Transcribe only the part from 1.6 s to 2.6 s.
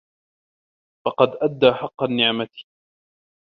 حَقَّ النِّعْمَةِ